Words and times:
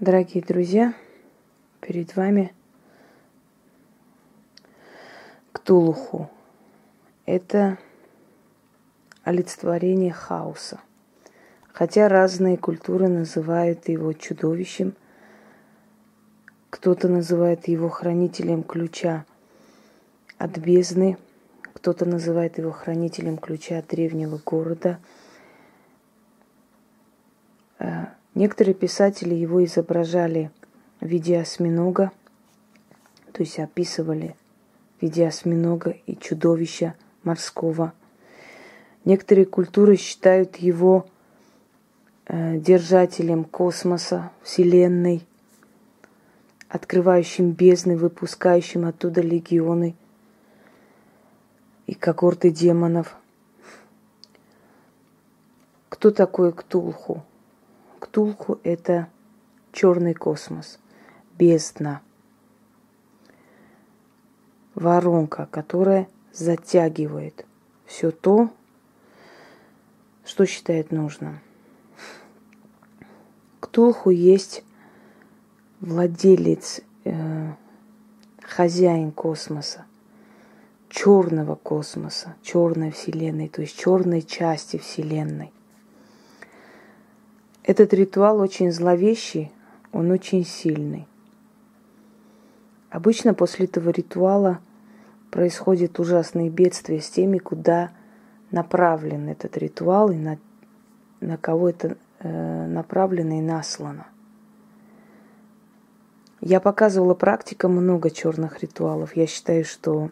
Дорогие 0.00 0.42
друзья, 0.42 0.94
перед 1.82 2.16
вами 2.16 2.54
Ктулуху. 5.52 6.30
Это 7.26 7.76
олицетворение 9.24 10.10
хаоса. 10.10 10.80
Хотя 11.74 12.08
разные 12.08 12.56
культуры 12.56 13.08
называют 13.08 13.90
его 13.90 14.14
чудовищем, 14.14 14.94
кто-то 16.70 17.08
называет 17.08 17.68
его 17.68 17.90
хранителем 17.90 18.62
ключа 18.62 19.26
от 20.38 20.56
бездны, 20.56 21.18
кто-то 21.74 22.06
называет 22.06 22.56
его 22.56 22.70
хранителем 22.70 23.36
ключа 23.36 23.80
от 23.80 23.88
древнего 23.88 24.38
города– 24.38 24.98
э, 27.80 28.06
Некоторые 28.34 28.74
писатели 28.74 29.34
его 29.34 29.64
изображали 29.64 30.50
в 31.00 31.06
виде 31.06 31.38
осьминога, 31.40 32.12
то 33.32 33.42
есть 33.42 33.58
описывали 33.58 34.36
в 34.98 35.02
виде 35.02 35.26
осьминога 35.26 35.96
и 36.06 36.14
чудовища 36.16 36.94
морского. 37.24 37.92
Некоторые 39.04 39.46
культуры 39.46 39.96
считают 39.96 40.56
его 40.56 41.06
э, 42.26 42.58
держателем 42.58 43.44
космоса, 43.44 44.30
Вселенной, 44.42 45.26
открывающим 46.68 47.50
бездны, 47.50 47.96
выпускающим 47.96 48.84
оттуда 48.84 49.22
легионы 49.22 49.96
и 51.86 51.94
когорты 51.94 52.50
демонов. 52.50 53.16
Кто 55.88 56.12
такой 56.12 56.52
Ктулху? 56.52 57.24
Ктулху– 58.10 58.58
это 58.64 59.08
черный 59.70 60.14
космос, 60.14 60.80
бездна, 61.38 62.02
воронка, 64.74 65.46
которая 65.48 66.08
затягивает 66.32 67.46
все 67.86 68.10
то, 68.10 68.50
что 70.24 70.44
считает 70.44 70.90
нужным. 70.90 71.38
Ктулху 73.60 74.10
есть 74.10 74.64
владелец, 75.78 76.80
э, 77.04 77.52
хозяин 78.42 79.12
космоса, 79.12 79.86
черного 80.88 81.54
космоса, 81.54 82.34
черной 82.42 82.90
вселенной, 82.90 83.48
то 83.48 83.60
есть 83.60 83.78
черной 83.78 84.22
части 84.22 84.78
вселенной. 84.78 85.52
Этот 87.70 87.94
ритуал 87.94 88.40
очень 88.40 88.72
зловещий, 88.72 89.52
он 89.92 90.10
очень 90.10 90.44
сильный. 90.44 91.06
Обычно 92.88 93.32
после 93.32 93.66
этого 93.66 93.90
ритуала 93.90 94.58
происходят 95.30 96.00
ужасные 96.00 96.50
бедствия 96.50 97.00
с 97.00 97.08
теми, 97.08 97.38
куда 97.38 97.92
направлен 98.50 99.28
этот 99.28 99.56
ритуал 99.56 100.10
и 100.10 100.16
на, 100.16 100.38
на 101.20 101.36
кого 101.36 101.68
это 101.68 101.96
э, 102.18 102.66
направлено 102.66 103.38
и 103.38 103.40
наслано. 103.40 104.08
Я 106.40 106.58
показывала 106.58 107.14
практикам 107.14 107.76
много 107.76 108.10
черных 108.10 108.62
ритуалов. 108.62 109.14
Я 109.14 109.28
считаю, 109.28 109.64
что 109.64 110.10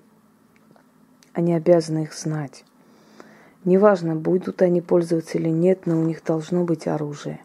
они 1.32 1.54
обязаны 1.54 2.04
их 2.04 2.14
знать. 2.14 2.64
Неважно, 3.64 4.14
будут 4.14 4.62
они 4.62 4.80
пользоваться 4.80 5.38
или 5.38 5.48
нет, 5.48 5.86
но 5.86 5.98
у 5.98 6.04
них 6.04 6.22
должно 6.22 6.62
быть 6.62 6.86
оружие. 6.86 7.40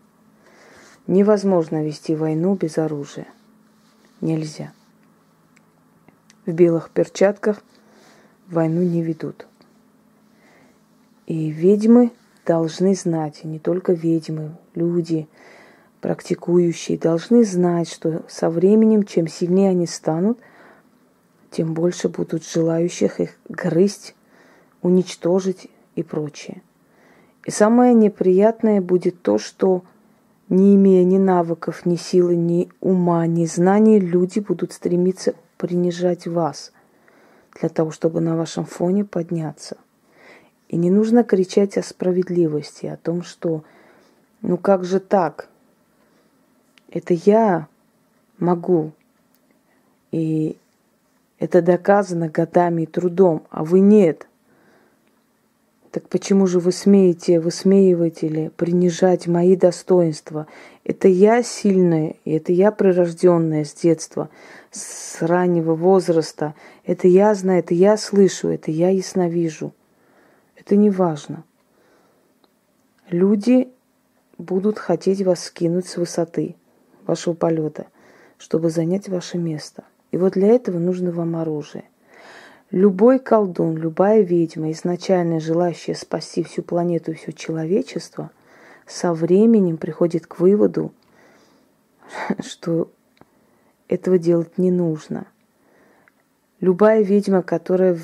Невозможно 1.08 1.84
вести 1.84 2.16
войну 2.16 2.56
без 2.56 2.78
оружия. 2.78 3.28
Нельзя. 4.22 4.72
В 6.46 6.52
белых 6.52 6.90
перчатках 6.92 7.62
войну 8.48 8.82
не 8.82 9.02
ведут. 9.02 9.48
И 11.26 11.50
ведьмы 11.50 12.12
должны 12.46 12.96
знать, 12.96 13.42
и 13.44 13.48
не 13.48 13.60
только 13.60 13.94
ведьмы, 13.94 14.58
люди, 14.76 15.28
практикующие, 16.02 16.98
должны 16.98 17.44
знать, 17.44 17.90
что 17.90 18.24
со 18.28 18.50
временем, 18.50 19.04
чем 19.04 19.28
сильнее 19.28 19.72
они 19.72 19.88
станут, 19.88 20.40
тем 21.52 21.74
больше 21.74 22.10
будут 22.10 22.46
желающих 22.46 23.20
их 23.20 23.38
грызть, 23.48 24.16
уничтожить 24.82 25.70
и 25.96 26.04
прочее. 26.04 26.62
И 27.46 27.52
самое 27.52 27.94
неприятное 27.94 28.82
будет 28.82 29.22
то, 29.22 29.38
что 29.38 29.84
не 30.50 30.76
имея 30.76 31.04
ни 31.04 31.18
навыков, 31.18 31.86
ни 31.86 31.96
силы, 31.96 32.36
ни 32.36 32.70
ума, 32.80 33.26
ни 33.28 33.46
знаний, 33.46 34.00
люди 34.00 34.40
будут 34.40 34.74
стремиться 34.74 35.36
принижать 35.58 36.28
вас 36.28 36.72
для 37.60 37.70
того, 37.70 37.92
чтобы 37.92 38.22
на 38.22 38.36
вашем 38.36 38.66
фоне 38.66 39.06
подняться. 39.06 39.78
И 40.68 40.78
не 40.78 40.90
нужно 40.90 41.24
кричать 41.24 41.78
о 41.78 41.84
справедливости, 41.84 42.88
о 42.88 42.98
том, 42.98 43.24
что 43.24 43.64
ну 44.42 44.58
как 44.58 44.84
же 44.84 45.00
так? 45.00 45.50
Это 46.90 47.14
я 47.14 47.68
могу. 48.40 48.92
И 50.12 50.58
это 51.40 51.62
доказано 51.62 52.30
годами 52.30 52.84
и 52.84 52.88
трудом, 52.88 53.44
а 53.50 53.64
вы 53.64 53.80
нет– 53.80 54.28
так 55.94 56.10
почему 56.10 56.48
же 56.48 56.60
вы 56.60 56.72
смеете 56.72 57.40
высмеивать 57.40 58.24
или 58.24 58.48
принижать 58.48 59.28
мои 59.28 59.56
достоинства? 59.56 60.48
Это 60.84 61.08
я 61.08 61.44
сильная, 61.44 62.16
и 62.26 62.32
это 62.32 62.52
я 62.52 62.72
прирожденная 62.72 63.64
с 63.64 63.76
детства, 63.76 64.32
с 64.72 65.22
раннего 65.22 65.76
возраста. 65.76 66.56
Это 66.84 67.08
я 67.08 67.36
знаю, 67.36 67.60
это 67.60 67.76
я 67.76 67.96
слышу, 67.96 68.48
это 68.48 68.72
я 68.72 68.90
ясновижу. 68.90 69.72
Это 70.56 70.76
не 70.78 70.90
важно. 70.90 71.44
Люди 73.12 73.68
будут 74.40 74.80
хотеть 74.80 75.22
вас 75.22 75.44
скинуть 75.44 75.86
с 75.86 75.98
высоты 75.98 76.56
вашего 77.06 77.36
полета, 77.36 77.86
чтобы 78.40 78.72
занять 78.72 79.10
ваше 79.10 79.38
место. 79.38 79.84
И 80.10 80.18
вот 80.18 80.34
для 80.34 80.48
этого 80.48 80.80
нужно 80.80 81.12
вам 81.12 81.36
оружие. 81.36 81.84
Любой 82.74 83.20
колдун, 83.20 83.78
любая 83.78 84.22
ведьма, 84.22 84.72
изначально 84.72 85.40
желающая 85.40 85.94
спасти 85.94 86.42
всю 86.42 86.64
планету 86.64 87.12
и 87.12 87.14
все 87.14 87.32
человечество, 87.32 88.32
со 88.88 89.14
временем 89.14 89.78
приходит 89.78 90.26
к 90.26 90.40
выводу, 90.40 90.92
что 92.44 92.90
этого 93.88 94.18
делать 94.18 94.58
не 94.58 94.72
нужно. 94.72 95.28
Любая 96.62 97.04
ведьма, 97.04 97.44
которая 97.44 97.96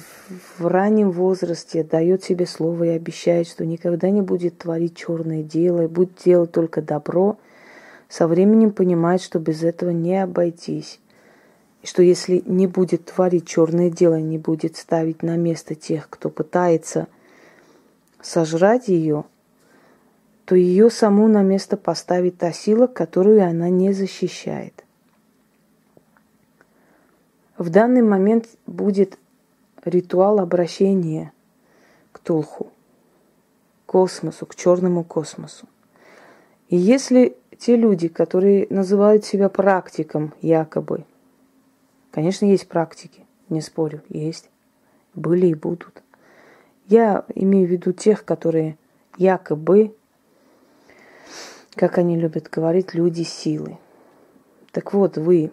в 0.59 0.67
раннем 0.67 1.09
возрасте 1.09 1.83
дает 1.83 2.23
себе 2.23 2.45
слово 2.45 2.83
и 2.83 2.89
обещает, 2.89 3.47
что 3.47 3.65
никогда 3.65 4.11
не 4.11 4.21
будет 4.21 4.59
творить 4.59 4.95
черное 4.95 5.41
дело 5.41 5.85
и 5.85 5.87
будет 5.87 6.21
делать 6.23 6.51
только 6.51 6.83
добро, 6.83 7.39
со 8.07 8.27
временем 8.27 8.69
понимает, 8.69 9.23
что 9.23 9.39
без 9.39 9.63
этого 9.63 9.89
не 9.89 10.21
обойтись. 10.21 10.99
Что 11.83 12.01
если 12.03 12.43
не 12.45 12.67
будет 12.67 13.05
творить 13.05 13.47
черное 13.47 13.89
дело, 13.89 14.19
не 14.19 14.37
будет 14.37 14.75
ставить 14.75 15.23
на 15.23 15.37
место 15.37 15.75
тех, 15.75 16.09
кто 16.09 16.29
пытается 16.29 17.07
сожрать 18.21 18.89
ее, 18.89 19.23
то 20.45 20.55
ее 20.55 20.89
саму 20.89 21.27
на 21.27 21.41
место 21.41 21.77
поставит 21.77 22.37
та 22.37 22.51
сила, 22.51 22.87
которую 22.87 23.47
она 23.47 23.69
не 23.69 23.93
защищает. 23.93 24.83
В 27.57 27.69
данный 27.69 28.01
момент 28.01 28.47
будет 28.65 29.17
ритуал 29.85 30.39
обращения 30.39 31.31
к 32.11 32.19
Тулху, 32.19 32.71
к 33.85 33.91
космосу, 33.91 34.45
к 34.45 34.55
черному 34.55 35.03
космосу. 35.03 35.67
И 36.69 36.77
если 36.77 37.37
те 37.57 37.75
люди, 37.75 38.07
которые 38.07 38.67
называют 38.69 39.25
себя 39.25 39.49
практиком 39.49 40.33
якобы, 40.41 41.03
Конечно, 42.11 42.45
есть 42.45 42.67
практики, 42.67 43.25
не 43.49 43.61
спорю, 43.61 44.01
есть. 44.09 44.49
Были 45.13 45.47
и 45.47 45.53
будут. 45.53 46.01
Я 46.87 47.25
имею 47.35 47.67
в 47.67 47.71
виду 47.71 47.91
тех, 47.91 48.25
которые 48.25 48.77
якобы, 49.17 49.95
как 51.75 51.97
они 51.97 52.17
любят 52.17 52.49
говорить, 52.49 52.93
люди 52.93 53.21
силы. 53.21 53.77
Так 54.71 54.93
вот, 54.93 55.17
вы, 55.17 55.51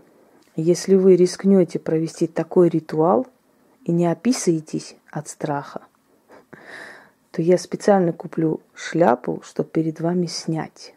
если 0.56 0.94
вы 0.94 1.16
рискнете 1.16 1.78
провести 1.78 2.26
такой 2.26 2.68
ритуал 2.68 3.26
и 3.84 3.92
не 3.92 4.06
описываетесь 4.06 4.96
от 5.10 5.28
страха, 5.28 5.82
то 7.32 7.42
я 7.42 7.58
специально 7.58 8.12
куплю 8.12 8.60
шляпу, 8.74 9.42
чтобы 9.44 9.68
перед 9.68 10.00
вами 10.00 10.26
снять. 10.26 10.94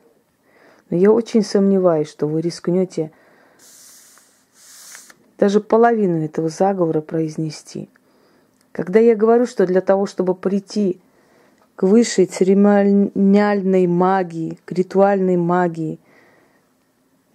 Но 0.89 0.97
я 0.97 1.11
очень 1.11 1.43
сомневаюсь, 1.43 2.09
что 2.09 2.27
вы 2.27 2.41
рискнете 2.41 3.11
даже 5.39 5.61
половину 5.61 6.23
этого 6.23 6.49
заговора 6.49 7.01
произнести. 7.01 7.89
Когда 8.73 8.99
я 8.99 9.15
говорю, 9.15 9.45
что 9.45 9.65
для 9.65 9.81
того, 9.81 10.05
чтобы 10.05 10.35
прийти 10.35 10.99
к 11.75 11.83
высшей 11.83 12.25
церемониальной 12.25 13.87
магии, 13.87 14.59
к 14.65 14.73
ритуальной 14.73 15.37
магии, 15.37 15.99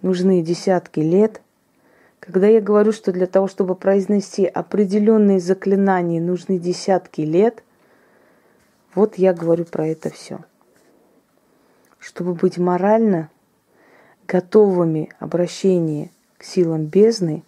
нужны 0.03 0.43
десятки 0.43 0.99
лет, 0.99 1.41
когда 2.19 2.47
я 2.47 2.61
говорю, 2.61 2.91
что 2.91 3.11
для 3.11 3.25
того, 3.25 3.47
чтобы 3.47 3.75
произнести 3.75 4.45
определенные 4.45 5.39
заклинания, 5.39 6.21
нужны 6.21 6.59
десятки 6.59 7.21
лет, 7.21 7.63
вот 8.93 9.17
я 9.17 9.33
говорю 9.33 9.65
про 9.65 9.87
это 9.87 10.11
все. 10.11 10.39
Чтобы 11.99 12.33
быть 12.33 12.59
морально 12.59 13.29
готовыми 14.27 15.09
обращения 15.19 16.11
к 16.37 16.43
силам 16.43 16.85
бездны, 16.85 17.43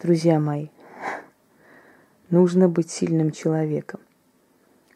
друзья 0.00 0.40
мои, 0.40 0.68
нужно 2.30 2.68
быть 2.68 2.90
сильным 2.90 3.32
человеком. 3.32 4.00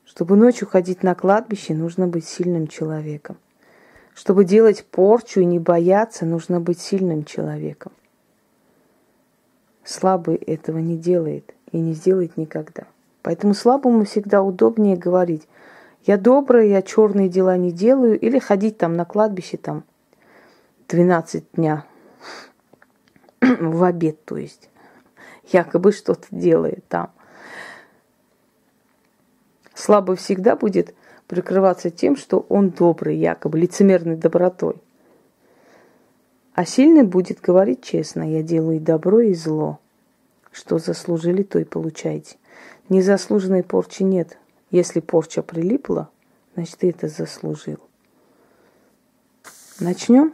Чтобы 0.07 0.37
ночью 0.37 0.67
ходить 0.67 1.03
на 1.03 1.15
кладбище, 1.15 1.75
нужно 1.75 2.07
быть 2.07 2.27
сильным 2.27 2.69
человеком. 2.69 3.37
Чтобы 4.15 4.45
делать 4.45 4.87
порчу 4.87 5.41
и 5.41 5.45
не 5.45 5.59
бояться, 5.59 6.25
нужно 6.25 6.59
быть 6.59 6.81
сильным 6.81 7.25
человеком. 7.25 7.93
Слабый 9.83 10.37
этого 10.37 10.79
не 10.79 10.97
делает 10.97 11.55
и 11.71 11.79
не 11.79 11.93
сделает 11.93 12.39
никогда. 12.39 12.85
Поэтому 13.23 13.53
слабому 13.53 14.05
всегда 14.05 14.43
удобнее 14.43 14.97
говорить, 14.97 15.47
я 16.05 16.17
добрый, 16.17 16.71
я 16.71 16.81
черные 16.81 17.29
дела 17.29 17.57
не 17.59 17.73
делаю, 17.73 18.19
или 18.19 18.39
ходить 18.39 18.79
там 18.79 18.95
на 18.95 19.05
кладбище 19.05 19.59
там 19.59 19.85
12 20.89 21.45
дня 21.55 21.85
в 23.41 23.83
обед, 23.83 24.25
то 24.25 24.37
есть 24.37 24.71
якобы 25.53 25.93
что-то 25.93 26.27
делает 26.31 26.87
там. 26.89 27.11
Слабый 29.75 30.17
всегда 30.17 30.57
будет 30.57 30.95
прикрываться 31.27 31.91
тем, 31.91 32.17
что 32.17 32.47
он 32.49 32.71
добрый, 32.71 33.17
якобы 33.17 33.59
лицемерной 33.59 34.17
добротой. 34.17 34.77
А 36.55 36.65
сильный 36.65 37.03
будет 37.03 37.41
говорить 37.41 37.83
честно, 37.83 38.23
я 38.31 38.43
делаю 38.43 38.77
и 38.77 38.81
добро, 38.81 39.21
и 39.21 39.35
зло. 39.35 39.81
Что 40.53 40.79
заслужили, 40.79 41.43
то 41.43 41.59
и 41.59 41.65
получайте. 41.65 42.37
Незаслуженной 42.89 43.65
порчи 43.65 44.05
нет. 44.05 44.39
Если 44.71 45.01
порча 45.01 45.43
прилипла, 45.43 46.11
значит, 46.55 46.79
ты 46.79 46.91
это 46.91 47.09
заслужил. 47.09 47.81
Начнем? 49.81 50.33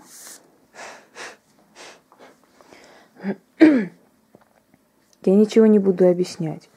Я 5.24 5.34
ничего 5.34 5.66
не 5.66 5.78
буду 5.78 6.08
объяснять. 6.08 6.68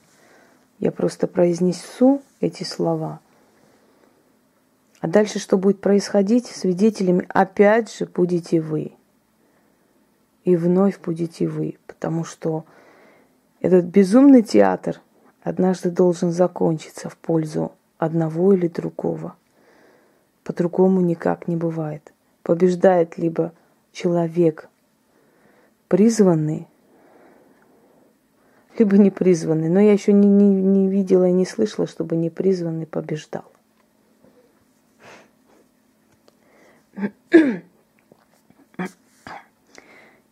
Я 0.79 0.91
просто 0.91 1.27
произнесу 1.27 2.21
эти 2.41 2.63
слова. 2.63 3.19
А 4.99 5.07
дальше 5.07 5.39
что 5.39 5.57
будет 5.57 5.81
происходить? 5.81 6.47
Свидетелями 6.47 7.25
опять 7.29 7.93
же 7.93 8.05
будете 8.05 8.59
вы. 8.59 8.93
И 10.43 10.55
вновь 10.55 10.99
будете 10.99 11.47
вы. 11.47 11.77
Потому 11.87 12.25
что 12.25 12.65
этот 13.61 13.85
безумный 13.85 14.43
театр 14.43 14.99
однажды 15.41 15.89
должен 15.89 16.31
закончиться 16.31 17.09
в 17.09 17.15
пользу 17.17 17.71
одного 17.97 18.53
или 18.53 18.67
другого. 18.67 19.35
По-другому 20.43 20.99
никак 20.99 21.47
не 21.47 21.55
бывает. 21.55 22.11
Побеждает 22.41 23.17
либо 23.17 23.53
человек, 23.93 24.67
призванный 25.87 26.67
либо 28.77 28.97
непризванный. 28.97 29.69
Но 29.69 29.79
я 29.79 29.93
еще 29.93 30.13
не, 30.13 30.27
не, 30.27 30.45
не 30.45 30.89
видела 30.89 31.27
и 31.27 31.31
не 31.31 31.45
слышала, 31.45 31.87
чтобы 31.87 32.15
непризванный 32.15 32.85
побеждал. 32.85 33.45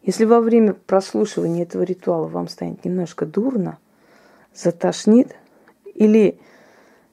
Если 0.03 0.25
во 0.25 0.41
время 0.41 0.73
прослушивания 0.73 1.63
этого 1.63 1.83
ритуала 1.83 2.27
вам 2.27 2.47
станет 2.47 2.83
немножко 2.83 3.25
дурно, 3.25 3.77
затошнит, 4.53 5.35
или, 5.93 6.39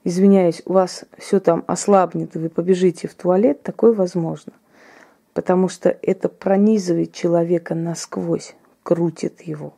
извиняюсь, 0.04 0.62
у 0.64 0.72
вас 0.72 1.04
все 1.19 1.38
там 1.38 1.64
ослабнет, 1.66 2.34
и 2.34 2.38
вы 2.38 2.48
побежите 2.48 3.06
в 3.06 3.14
туалет, 3.14 3.62
такое 3.62 3.92
возможно. 3.92 4.54
Потому 5.34 5.69
что 5.69 5.90
это 5.90 6.28
пронизывает 6.31 7.12
человека 7.12 7.74
насквозь, 7.74 8.54
крутит 8.82 9.42
его 9.42 9.74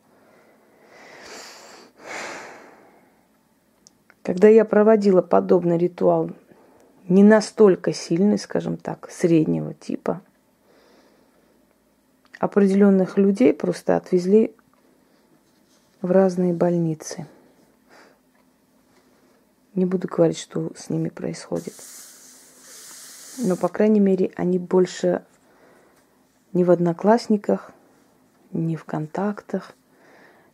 Когда 4.23 4.47
я 4.47 4.65
проводила 4.65 5.21
подобный 5.21 5.77
ритуал, 5.77 6.31
не 7.07 7.23
настолько 7.23 7.91
сильный, 7.91 8.37
скажем 8.37 8.77
так, 8.77 9.09
среднего 9.09 9.73
типа, 9.73 10.21
определенных 12.39 13.17
людей 13.17 13.53
просто 13.53 13.95
отвезли 13.97 14.55
в 16.01 16.11
разные 16.11 16.53
больницы. 16.53 17.27
Не 19.73 19.85
буду 19.85 20.07
говорить, 20.07 20.37
что 20.37 20.71
с 20.75 20.89
ними 20.89 21.09
происходит. 21.09 21.73
Но, 23.39 23.55
по 23.55 23.69
крайней 23.69 24.01
мере, 24.01 24.31
они 24.35 24.59
больше 24.59 25.23
ни 26.53 26.63
в 26.63 26.69
одноклассниках, 26.69 27.71
ни 28.51 28.75
в 28.75 28.83
контактах, 28.83 29.73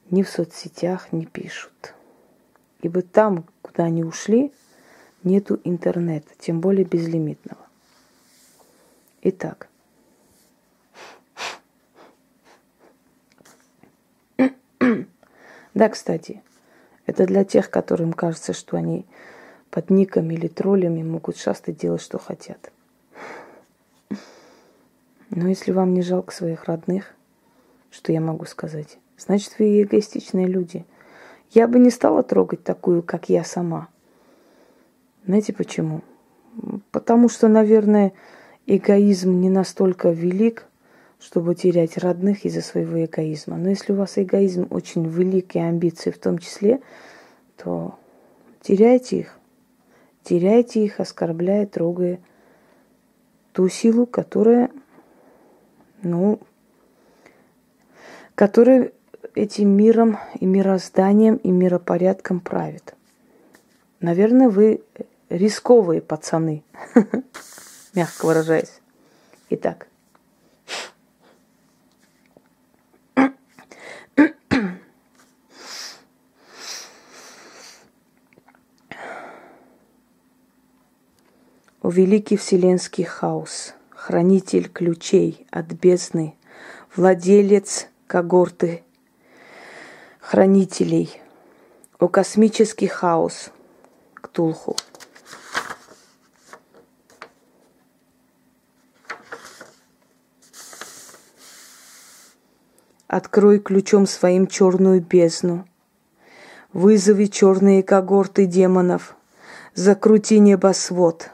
ни 0.10 0.24
в 0.24 0.30
соцсетях 0.30 1.12
не 1.12 1.26
пишут. 1.26 1.97
Ибо 2.82 3.02
там, 3.02 3.46
куда 3.62 3.86
они 3.86 4.04
ушли, 4.04 4.52
нету 5.24 5.60
интернета, 5.64 6.30
тем 6.38 6.62
более 6.62 6.86
безлимитного. 6.86 7.66
Итак, 9.22 9.68
да, 15.74 15.90
кстати, 15.90 16.42
это 17.06 17.26
для 17.26 17.44
тех, 17.44 17.70
которым 17.70 18.14
кажется, 18.14 18.54
что 18.54 18.78
они 18.78 19.06
под 19.70 19.90
никами 19.90 20.36
или 20.36 20.48
троллями 20.48 21.04
могут 21.04 21.38
шастать, 21.38 21.78
делать, 21.78 22.02
что 22.02 22.20
хотят. 22.20 22.72
Но 25.30 25.50
если 25.50 25.72
вам 25.72 25.94
не 25.94 26.02
жалко 26.02 26.34
своих 26.34 26.66
родных, 26.66 27.14
что 27.92 28.12
я 28.12 28.22
могу 28.22 28.46
сказать? 28.46 28.98
Значит, 29.18 29.56
вы 29.58 29.82
эгоистичные 29.82 30.46
люди– 30.46 30.86
я 31.52 31.68
бы 31.68 31.80
не 31.80 31.90
стала 31.90 32.24
трогать 32.24 32.64
такую, 32.64 33.04
как 33.04 33.30
я 33.30 33.44
сама. 33.44 33.90
Знаете 35.26 35.54
почему? 35.54 36.02
Потому 36.92 37.30
что, 37.30 37.48
наверное, 37.48 38.14
эгоизм 38.66 39.40
не 39.40 39.50
настолько 39.50 40.10
велик, 40.10 40.66
чтобы 41.20 41.56
терять 41.56 41.98
родных 41.98 42.46
из-за 42.46 42.62
своего 42.62 43.04
эгоизма. 43.04 43.58
Но 43.58 43.70
если 43.70 43.94
у 43.94 43.96
вас 43.96 44.18
эгоизм 44.18 44.68
очень 44.70 45.08
велик 45.08 45.56
и 45.56 45.60
амбиции 45.60 46.12
в 46.12 46.20
том 46.20 46.38
числе, 46.38 46.80
то 47.56 47.96
теряйте 48.62 49.20
их. 49.20 49.40
Теряйте 50.24 50.84
их, 50.84 51.00
оскорбляя, 51.00 51.66
трогая 51.66 52.20
ту 53.54 53.70
силу, 53.70 54.06
которая, 54.06 54.70
ну, 56.04 56.40
которая 58.36 58.92
этим 59.36 59.70
миром 59.70 60.18
и 60.40 60.46
мирозданием 60.46 61.36
и 61.36 61.52
миропорядком 61.52 62.40
правит. 62.40 62.96
Наверное, 64.00 64.50
вы 64.50 64.82
рисковые 65.30 66.02
пацаны, 66.02 66.64
мягко 67.94 68.26
выражаясь. 68.26 68.82
Итак. 69.50 69.88
О 81.82 81.90
великий 81.90 82.36
вселенский 82.36 83.06
хаос, 83.06 83.74
хранитель 83.92 84.68
ключей 84.68 85.48
от 85.52 85.68
бездны, 85.68 86.36
владелец 86.94 87.88
когорты 88.08 88.84
хранителей, 90.30 91.22
о 92.00 92.10
космический 92.10 92.88
хаос 92.88 93.50
Ктулху. 94.14 94.76
Открой 103.08 103.60
ключом 103.60 104.06
своим 104.06 104.48
черную 104.48 105.02
бездну. 105.02 105.66
Вызови 106.74 107.28
черные 107.28 107.82
когорты 107.82 108.48
демонов. 108.48 109.16
Закрути 109.76 110.40
небосвод. 110.40 111.30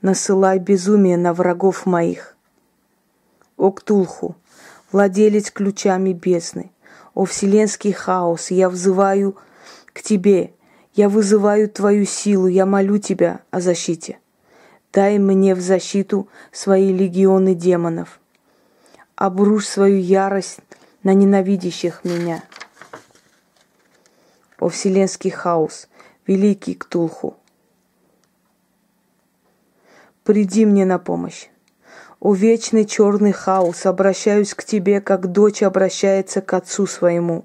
Насылай 0.00 0.58
безумие 0.58 1.18
на 1.18 1.34
врагов 1.34 1.84
моих. 1.84 2.36
О 3.58 3.70
Ктулху, 3.70 4.34
владелец 4.92 5.50
ключами 5.50 6.14
бездны, 6.14 6.71
о 7.14 7.24
вселенский 7.24 7.92
хаос, 7.92 8.50
я 8.50 8.68
взываю 8.68 9.36
к 9.92 10.02
Тебе, 10.02 10.52
я 10.94 11.08
вызываю 11.08 11.68
Твою 11.68 12.04
силу, 12.06 12.46
я 12.46 12.66
молю 12.66 12.98
Тебя 12.98 13.40
о 13.50 13.60
защите. 13.60 14.18
Дай 14.92 15.18
мне 15.18 15.54
в 15.54 15.60
защиту 15.60 16.28
свои 16.50 16.92
легионы 16.92 17.54
демонов. 17.54 18.18
обрушь 19.14 19.68
свою 19.68 19.98
ярость 20.00 20.58
на 21.02 21.14
ненавидящих 21.14 22.04
меня. 22.04 22.42
О 24.58 24.68
вселенский 24.68 25.30
хаос, 25.30 25.88
великий 26.26 26.74
Ктулху, 26.74 27.36
приди 30.24 30.66
мне 30.66 30.84
на 30.84 30.98
помощь. 30.98 31.48
О 32.24 32.34
вечный 32.34 32.84
черный 32.84 33.32
хаос, 33.32 33.84
обращаюсь 33.84 34.54
к 34.54 34.62
тебе, 34.62 35.00
как 35.00 35.32
дочь 35.32 35.60
обращается 35.60 36.40
к 36.40 36.54
отцу 36.54 36.86
своему. 36.86 37.44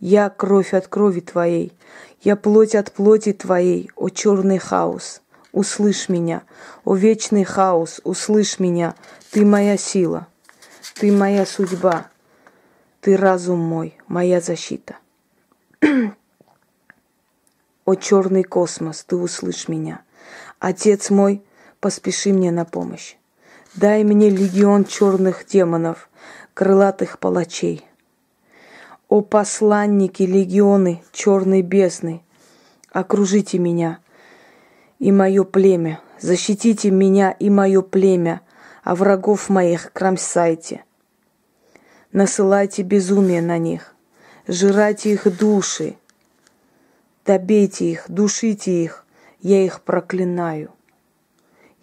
Я 0.00 0.30
кровь 0.30 0.72
от 0.72 0.88
крови 0.88 1.20
твоей, 1.20 1.74
я 2.22 2.36
плоть 2.36 2.74
от 2.74 2.90
плоти 2.92 3.34
твоей, 3.34 3.90
о 3.94 4.08
черный 4.08 4.56
хаос, 4.56 5.20
услышь 5.52 6.08
меня, 6.08 6.44
о 6.86 6.94
вечный 6.94 7.44
хаос, 7.44 8.00
услышь 8.04 8.58
меня, 8.58 8.94
ты 9.32 9.44
моя 9.44 9.76
сила, 9.76 10.28
ты 10.94 11.12
моя 11.12 11.44
судьба, 11.44 12.06
ты 13.02 13.18
разум 13.18 13.60
мой, 13.60 13.98
моя 14.06 14.40
защита. 14.40 14.96
О 17.84 17.94
черный 17.96 18.44
космос, 18.44 19.04
ты 19.04 19.16
услышь 19.16 19.68
меня. 19.68 20.00
Отец 20.58 21.10
мой, 21.10 21.42
поспеши 21.80 22.32
мне 22.32 22.50
на 22.50 22.64
помощь. 22.64 23.18
Дай 23.80 24.02
мне 24.02 24.28
легион 24.28 24.84
черных 24.84 25.46
демонов, 25.46 26.10
крылатых 26.52 27.20
палачей. 27.20 27.86
О 29.08 29.20
посланники 29.20 30.24
легионы 30.24 31.04
черной 31.12 31.62
бездны, 31.62 32.24
окружите 32.90 33.60
меня 33.60 34.00
и 34.98 35.12
мое 35.12 35.44
племя, 35.44 36.00
защитите 36.18 36.90
меня 36.90 37.30
и 37.30 37.50
мое 37.50 37.82
племя, 37.82 38.40
а 38.82 38.96
врагов 38.96 39.48
моих 39.48 39.92
кромсайте. 39.92 40.82
Насылайте 42.10 42.82
безумие 42.82 43.42
на 43.42 43.58
них, 43.58 43.94
жирайте 44.48 45.12
их 45.12 45.38
души, 45.38 45.94
добейте 47.24 47.92
их, 47.92 48.06
душите 48.08 48.82
их, 48.82 49.06
я 49.40 49.64
их 49.64 49.82
проклинаю. 49.82 50.72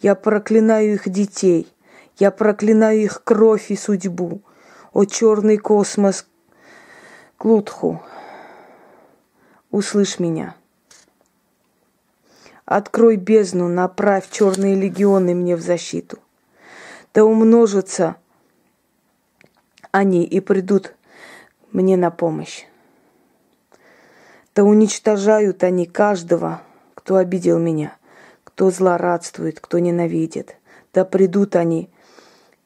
Я 0.02 0.16
проклинаю 0.16 0.96
их 0.96 1.08
детей, 1.08 1.72
я 2.18 2.32
проклинаю 2.32 3.02
их 3.02 3.24
кровь 3.24 3.72
и 3.72 3.76
судьбу. 3.76 4.42
О 4.94 5.04
черный 5.06 5.58
космос, 5.58 6.26
Клутху, 7.38 8.02
услышь 9.70 10.20
меня. 10.20 10.56
Открой 12.64 13.18
бездну, 13.18 13.68
направь 13.68 14.30
черные 14.32 14.76
легионы 14.76 15.36
мне 15.36 15.58
в 15.58 15.62
защиту. 15.62 16.18
Да 17.14 17.26
умножатся 17.26 18.16
они 19.92 20.24
и 20.24 20.40
придут 20.40 20.96
мне 21.72 21.98
на 21.98 22.10
помощь. 22.10 22.66
Да 24.56 24.64
уничтожают 24.64 25.64
они 25.64 25.86
каждого, 25.86 26.62
кто 26.94 27.18
обидел 27.18 27.60
меня, 27.60 27.98
кто 28.46 28.72
злорадствует, 28.72 29.60
кто 29.60 29.80
ненавидит. 29.80 30.56
Да 30.94 31.04
придут 31.04 31.58
они 31.58 31.90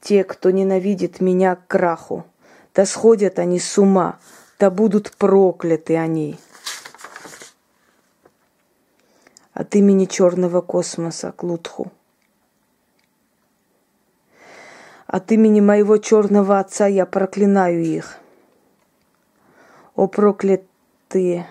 те, 0.01 0.24
кто 0.24 0.51
ненавидит 0.51 1.22
меня 1.22 1.56
к 1.56 1.68
краху. 1.68 2.25
Да 2.74 2.86
сходят 2.86 3.39
они 3.39 3.60
с 3.60 3.77
ума, 3.77 4.20
да 4.60 4.70
будут 4.70 5.12
прокляты 5.18 5.98
они. 5.98 6.38
От 9.53 9.75
имени 9.75 10.06
черного 10.06 10.62
космоса 10.62 11.32
Клутху. 11.32 11.91
От 15.08 15.32
имени 15.32 15.60
моего 15.60 15.98
черного 15.98 16.60
отца 16.60 16.86
я 16.86 17.06
проклинаю 17.06 17.84
их. 17.84 18.20
О 19.96 20.08
проклятые 20.08 21.48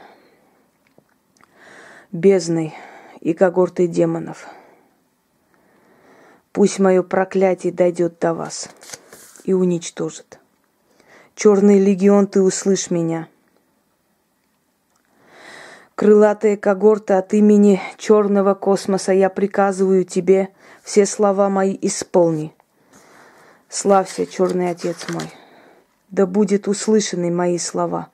бездны 2.12 2.73
и 3.21 3.35
когорты 3.35 3.88
демонов– 3.88 4.47
Пусть 6.59 6.81
мое 6.81 7.05
проклятие 7.05 7.73
дойдет 7.73 8.19
до 8.19 8.35
вас 8.35 8.69
и 9.45 9.53
уничтожит. 9.53 10.41
Черный 11.37 11.79
легион, 11.79 12.27
ты 12.27 12.43
услышь 12.43 12.91
меня. 12.91 13.29
Крылатая 15.95 16.57
когорта 16.57 17.19
от 17.19 17.33
имени 17.33 17.81
черного 17.97 18.55
космоса, 18.55 19.12
я 19.12 19.31
приказываю 19.31 20.05
тебе 20.05 20.49
все 20.83 21.07
слова 21.07 21.49
мои 21.49 21.79
исполни. 21.81 22.53
Славься, 23.69 24.27
черный 24.27 24.71
отец 24.71 25.09
мой. 25.11 25.31
Да 26.11 26.27
будет 26.27 26.67
услышаны 26.67 27.31
мои 27.31 27.59
слова. 27.59 28.09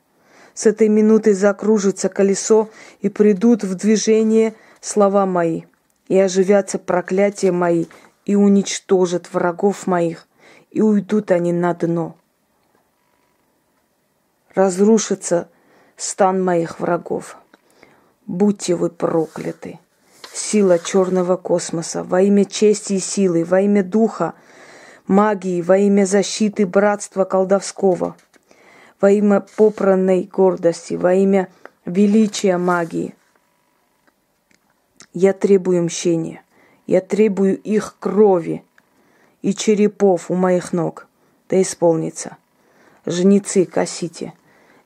С 0.52 0.66
этой 0.66 0.88
минуты 0.88 1.32
закружится 1.32 2.10
колесо, 2.10 2.68
и 3.00 3.08
придут 3.08 3.64
в 3.64 3.74
движение 3.74 4.54
слова 4.82 5.24
мои, 5.24 5.62
и 6.08 6.18
оживятся 6.18 6.78
проклятия 6.78 7.50
мои, 7.50 7.86
и 8.24 8.36
уничтожат 8.36 9.32
врагов 9.32 9.86
моих, 9.86 10.26
и 10.70 10.80
уйдут 10.80 11.30
они 11.30 11.52
на 11.52 11.74
дно. 11.74 12.16
Разрушится 14.54 15.48
стан 15.96 16.42
моих 16.42 16.80
врагов. 16.80 17.36
Будьте 18.26 18.74
вы 18.74 18.90
прокляты. 18.90 19.78
Сила 20.32 20.78
черного 20.78 21.36
космоса, 21.36 22.02
во 22.02 22.22
имя 22.22 22.44
чести 22.44 22.94
и 22.94 22.98
силы, 22.98 23.44
во 23.44 23.60
имя 23.60 23.84
духа, 23.84 24.34
магии, 25.06 25.62
во 25.62 25.76
имя 25.78 26.06
защиты 26.06 26.66
братства 26.66 27.24
колдовского, 27.24 28.16
во 29.00 29.10
имя 29.10 29.46
попранной 29.56 30.24
гордости, 30.24 30.94
во 30.94 31.14
имя 31.14 31.48
величия 31.84 32.56
магии. 32.56 33.14
Я 35.12 35.32
требую 35.32 35.84
мщения. 35.84 36.43
Я 36.86 37.00
требую 37.00 37.58
их 37.58 37.96
крови 37.98 38.62
и 39.42 39.54
черепов 39.54 40.30
у 40.30 40.34
моих 40.34 40.72
ног. 40.72 41.06
Да 41.48 41.60
исполнится. 41.60 42.36
Женицы, 43.06 43.64
косите. 43.64 44.34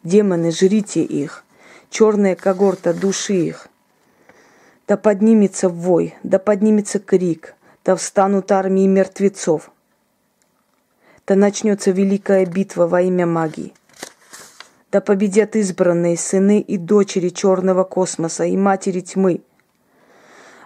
Демоны, 0.05 0.51
жрите 0.53 1.03
их. 1.03 1.45
Черная 1.91 2.37
когорта, 2.37 2.95
души 2.95 3.35
их. 3.35 3.69
Да 4.87 4.97
поднимется 4.97 5.69
вой, 5.69 6.15
да 6.23 6.39
поднимется 6.39 6.99
крик, 6.99 7.55
да 7.85 7.97
встанут 7.97 8.53
армии 8.53 8.87
мертвецов. 8.87 9.71
Да 11.27 11.35
начнется 11.35 11.91
великая 11.91 12.47
битва 12.47 12.87
во 12.87 13.03
имя 13.03 13.27
магии. 13.27 13.75
Да 14.91 15.01
победят 15.01 15.57
избранные 15.57 16.17
сыны 16.17 16.61
и 16.61 16.79
дочери 16.79 17.29
черного 17.29 17.85
космоса 17.85 18.45
и 18.45 18.57
матери 18.57 19.01
тьмы– 19.01 19.43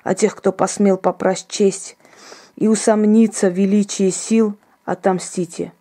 а 0.03 0.15
тех, 0.15 0.35
кто 0.35 0.53
посмел 0.53 0.97
попрасть 0.97 1.49
честь 1.49 1.97
и 2.57 2.69
усомниться 2.69 3.49
в 3.49 3.55
величии 3.55 4.11
сил, 4.11 4.57
отомстите. 4.85 5.73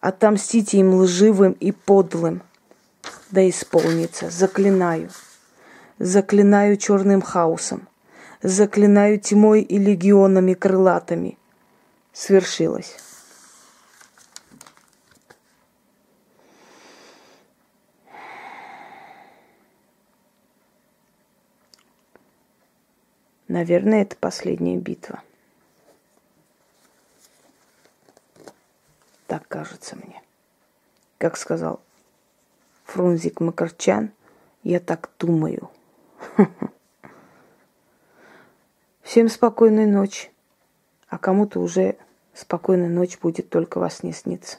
Отомстите 0.00 0.78
им 0.78 0.94
лживым 0.94 1.52
и 1.52 1.72
подлым. 1.72 2.42
Да 3.30 3.48
исполнится, 3.48 4.30
заклинаю. 4.30 5.10
Заклинаю 5.98 6.76
черным 6.76 7.20
хаосом. 7.20 7.88
Заклинаю 8.42 9.18
тьмой 9.18 9.62
и 9.62 9.78
легионами 9.78 10.54
крылатыми. 10.54 11.36
Свершилось. 12.12 12.96
Наверное, 23.48 24.02
это 24.02 24.14
последняя 24.14 24.76
битва. 24.76 25.22
Так 29.26 29.48
кажется 29.48 29.96
мне. 29.96 30.22
Как 31.16 31.36
сказал 31.38 31.80
Фрунзик 32.84 33.40
Макарчан, 33.40 34.12
я 34.62 34.80
так 34.80 35.10
думаю. 35.18 35.70
Всем 39.02 39.28
спокойной 39.28 39.86
ночи. 39.86 40.30
А 41.08 41.16
кому-то 41.16 41.60
уже 41.60 41.96
спокойная 42.34 42.90
ночь 42.90 43.18
будет 43.18 43.48
только 43.48 43.78
во 43.78 43.88
сне 43.88 44.12
сниться. 44.12 44.58